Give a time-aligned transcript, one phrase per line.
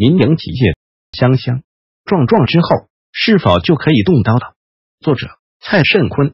[0.00, 0.78] 民营企业
[1.12, 1.62] 香香
[2.06, 4.54] 壮壮之后，是否就可以动刀的？
[4.98, 5.28] 作者
[5.60, 6.32] 蔡慎坤，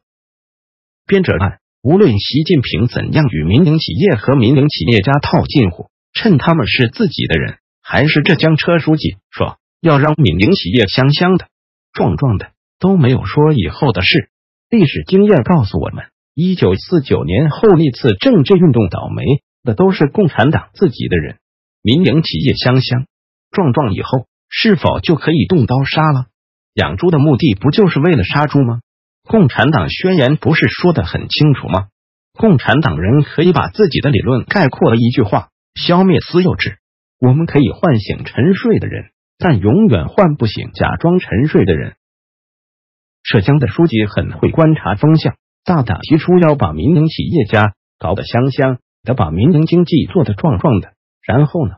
[1.05, 1.59] 编者按。
[1.81, 11.49] 无论习近平怎样与民营企业和民营企业家套近乎，趁他们是自己的人，还是浙江车书记说要让民营企业香香的、
[11.91, 14.29] 壮壮的，都没有说以后的事。
[14.69, 19.25] 历史经验告诉我们，一九四九年后历次政治运动倒霉
[19.65, 21.39] 的都是共产党自己的人。
[21.81, 23.07] 民营企业香香
[23.51, 26.25] 壮壮以后，是否就可以动刀杀了？
[26.73, 28.81] 养猪的目的不就是为了杀猪吗？
[29.23, 31.87] 共产党宣言不是说的很清楚吗？
[32.33, 36.77] 共产党人可以把自己的理论概括了一句话：消灭私有制。
[37.19, 41.95] 我们可以唤醒沉睡的人，但永远唤不醒假装沉睡的人。
[43.23, 50.93] 浙江的书记很会观察风向，大胆提出要把民营企业家搞得香香的，把民营经济做得壮壮的。
[51.25, 51.73] 然后呢？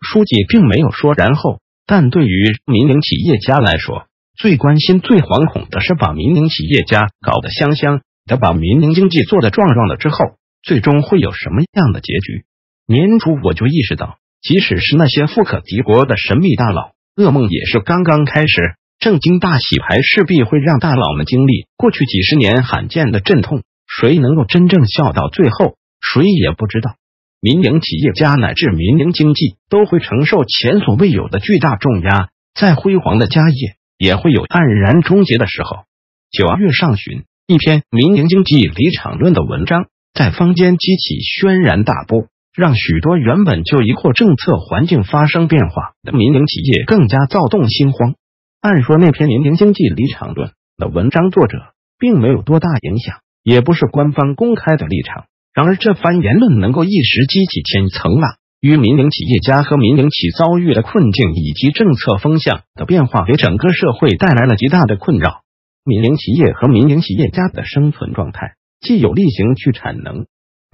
[0.00, 4.06] 书记并没有说然后，但对于民营企业家来说。
[4.38, 10.16] 最关心、最惶恐的是把民营企业家搞得香香的，把民营经济做得壮壮的之后，
[10.62, 12.44] 最终会有什么样的结局？
[12.86, 18.76] 年初我就意识到，即使是那些富可敌国的神秘大佬，噩梦也是刚刚开始。
[18.98, 26.96] 正经大洗牌势必会让大佬们经历过去几十年罕见的阵痛，谁能够真正笑到最后，谁也不知道。
[27.40, 33.80] 民营企业家乃至民营经济都会承受前所未有的巨大重压，在辉煌的家业。
[34.00, 35.84] 也会有黯然终结的时候。
[36.30, 48.14] 九月上旬，一篇民营经济离场论的文章在坊间激起轩然大波，让许多原本就疑惑政策环境发生变化的民营企业更加躁动心慌。
[48.62, 51.58] 按说那篇民营经济离场论的文章作者
[51.98, 55.26] 并没有多大影响，也不是官方公开的立场。
[55.54, 58.36] 然而这番言论能够一时激起千层浪。
[58.60, 65.40] 与民营企业家和民营企遭遇的困境以及政策风向的变化，给整个社会带来了极大的困扰。
[65.82, 70.26] 民营企业和民营企业家的生存状态，既有例行去产能、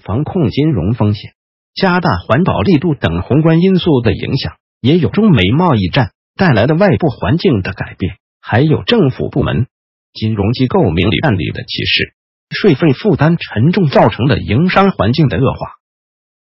[0.02, 1.30] 防控金融风险、
[1.76, 9.68] 加大环保力度等宏观因素的影响，也有中美贸易战带来的外部环境的改变，还有政府部门、
[10.12, 12.15] 金融机构明里暗里的歧视、
[12.50, 15.76] 税费负担沉重造成的营商环境的恶化。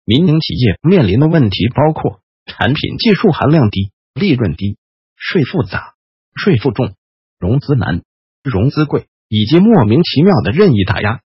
[0.05, 4.77] 民营企业面临的问题包括产品技术含量低、利润低、
[5.17, 5.93] 税复杂、
[6.35, 6.95] 税负重、
[7.39, 8.03] 融资难、
[8.43, 11.21] 融资贵，以及莫名其妙的任意打压。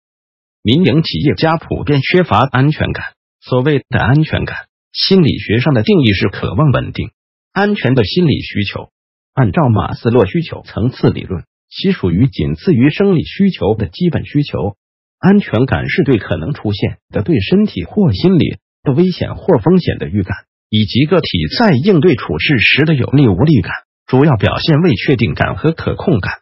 [0.63, 3.05] 民营企业家普遍缺乏安全感。
[3.41, 7.13] 所谓的安全感，心理学上的定义是渴望稳定、
[7.53, 8.91] 安全的心理需求。
[9.33, 14.77] 按照马斯洛需求层次理论，其属于仅次于生理需求的基本需求。
[15.19, 18.59] 安全感是对可能出现的对身体或心理。
[18.85, 20.37] 的危险或风险的预感，
[20.71, 21.29] 以及个体
[21.59, 23.73] 在应对处置时的有力无力感，
[24.07, 26.33] 主要表现为确定感和可控感。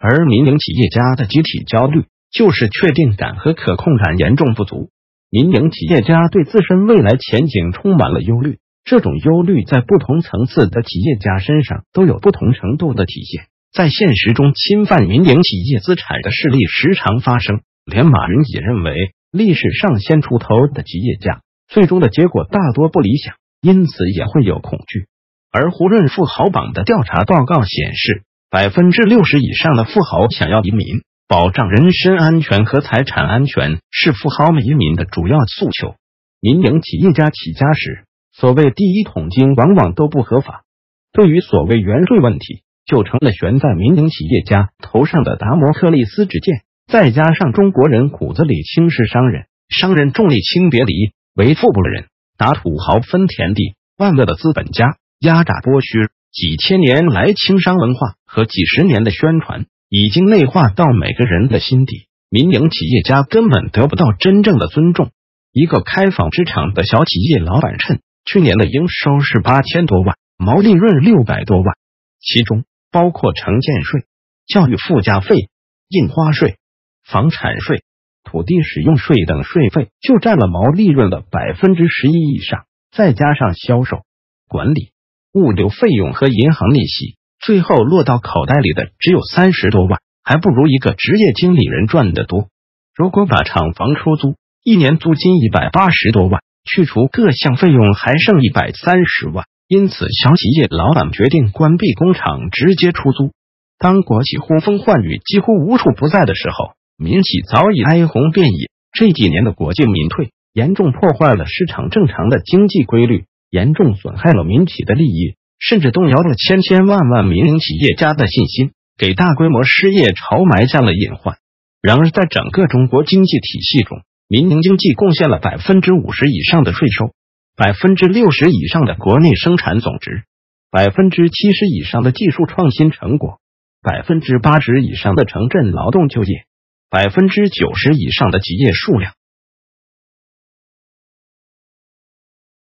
[0.00, 4.88] 而民营企业家的集体焦虑，就是确定感和可控感严重不足。
[5.30, 13.44] 民营企业家对自身未来前景充满了忧虑，这种忧虑在不同层次的企业家身上都有不同程度的体现。
[13.72, 21.40] 在现实中，侵犯民营企业资产的事例时常发生，连马云也认为，历史上先出头的企业家。
[21.68, 25.06] 最终的结果大多不理想，因此也会有恐惧。
[25.50, 30.86] 而胡润富豪榜的调查报告显示，百分之六十以上的富豪想要移民，
[31.26, 35.94] 保障人身安全和财产安全是富豪们移民的主要诉求。
[36.40, 40.64] 民营企业家起家时，所谓第一桶金往往都不合法。
[41.10, 46.62] 对于所谓原税问题，就成了悬在民营企业家头上的达摩克利斯之剑。
[46.86, 51.12] 再加上中国人骨子里轻视商人，商人重利轻别离。
[51.34, 52.06] 为富不仁，
[52.36, 62.08] 打土豪分田地，万恶的资本家压榨剥削，几千年来轻商文化和几十年的宣传，已经内化到每个人的心底。
[62.28, 65.10] 民营企业家根本得不到真正的尊重。
[65.52, 71.76] 一个开纺织厂的小企业老板称，去年的营收是八千多万，毛利润六百多万，
[72.20, 74.04] 其中包括城建税、
[74.46, 75.48] 教育附加费、
[75.88, 76.58] 印花税、
[77.04, 77.82] 房产税。
[78.24, 84.04] 土地使用税等税费就占了毛利润的百分之十一以上，再加上销售、
[84.48, 84.92] 管理、
[85.32, 92.48] 物流费用和银行利息，最后落到口袋里的只有三十多万，还不如一个职业经理人赚得多。
[92.94, 103.32] 如果把厂房出租，一年租金一百八十多万，去除各项费用还剩一百三十万，因此小企业老板决定关闭工厂，直接出租。
[103.78, 106.74] 当国企呼风唤雨，几乎无处不在的时候。
[106.98, 121.38] 民企早已哀鸿遍野，这几年的国进民退，严重破坏了市场正常的经济规律，严重损害了民企的利益，甚至动摇了千千万万民营企业家的信心，给大规模失业潮埋下了隐患。
[121.80, 127.14] 然而，在整个中国经济体系中，民营经济贡献了百分之五十以上的税收，
[127.54, 130.24] 百分之六十以上的国内生产总值，
[130.70, 133.40] 百分之七十以上的技术创新成果，
[133.82, 136.46] 百分之八十以上的城镇劳动就业，
[136.88, 139.12] 百分之九十以上的企业数量。